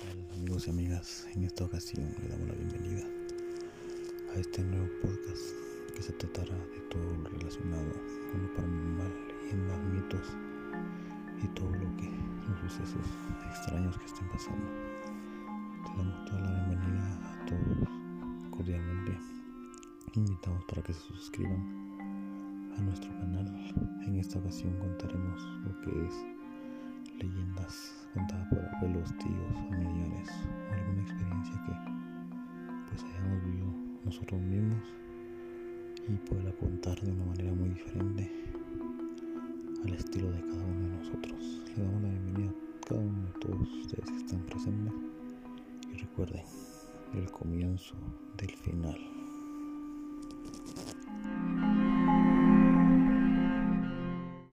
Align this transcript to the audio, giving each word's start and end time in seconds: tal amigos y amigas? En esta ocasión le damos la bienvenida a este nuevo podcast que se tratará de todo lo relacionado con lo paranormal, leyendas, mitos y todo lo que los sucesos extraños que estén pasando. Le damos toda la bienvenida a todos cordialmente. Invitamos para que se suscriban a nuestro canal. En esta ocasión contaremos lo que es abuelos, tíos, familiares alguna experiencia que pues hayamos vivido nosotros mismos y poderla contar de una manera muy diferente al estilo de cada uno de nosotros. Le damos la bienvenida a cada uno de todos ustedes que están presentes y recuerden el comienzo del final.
tal 0.00 0.38
amigos 0.38 0.66
y 0.66 0.70
amigas? 0.70 1.26
En 1.34 1.44
esta 1.44 1.64
ocasión 1.64 2.14
le 2.22 2.28
damos 2.28 2.48
la 2.48 2.54
bienvenida 2.54 3.04
a 4.34 4.38
este 4.38 4.62
nuevo 4.62 4.88
podcast 5.02 5.42
que 5.94 6.02
se 6.02 6.12
tratará 6.14 6.54
de 6.54 6.80
todo 6.90 7.02
lo 7.02 7.28
relacionado 7.28 7.92
con 8.30 8.42
lo 8.42 8.54
paranormal, 8.54 9.12
leyendas, 9.28 9.78
mitos 9.92 10.36
y 11.42 11.46
todo 11.48 11.70
lo 11.70 11.96
que 11.96 12.10
los 12.48 12.72
sucesos 12.72 13.06
extraños 13.50 13.98
que 13.98 14.06
estén 14.06 14.28
pasando. 14.28 14.66
Le 15.84 15.96
damos 15.98 16.24
toda 16.24 16.40
la 16.40 16.64
bienvenida 16.66 17.32
a 17.32 17.46
todos 17.46 17.88
cordialmente. 18.50 19.18
Invitamos 20.14 20.64
para 20.64 20.82
que 20.82 20.94
se 20.94 21.00
suscriban 21.00 21.60
a 22.76 22.80
nuestro 22.80 23.10
canal. 23.18 23.46
En 24.06 24.16
esta 24.16 24.38
ocasión 24.38 24.78
contaremos 24.78 25.42
lo 25.64 25.80
que 25.82 26.06
es 26.06 26.39
abuelos, 29.00 29.18
tíos, 29.18 29.68
familiares 29.68 30.30
alguna 30.72 31.02
experiencia 31.02 31.54
que 31.66 31.72
pues 32.88 33.04
hayamos 33.04 33.44
vivido 33.44 33.66
nosotros 34.04 34.40
mismos 34.40 34.82
y 36.08 36.28
poderla 36.28 36.52
contar 36.52 37.00
de 37.00 37.12
una 37.12 37.24
manera 37.24 37.52
muy 37.52 37.68
diferente 37.70 38.30
al 39.84 39.94
estilo 39.94 40.30
de 40.32 40.40
cada 40.40 40.64
uno 40.64 40.88
de 40.88 40.96
nosotros. 40.96 41.62
Le 41.76 41.84
damos 41.84 42.02
la 42.02 42.08
bienvenida 42.08 42.50
a 42.50 42.86
cada 42.88 43.00
uno 43.00 43.22
de 43.22 43.32
todos 43.40 43.72
ustedes 43.72 44.10
que 44.10 44.16
están 44.16 44.40
presentes 44.40 44.92
y 45.92 45.96
recuerden 45.98 46.44
el 47.14 47.30
comienzo 47.30 47.94
del 48.38 48.50
final. 48.50 49.19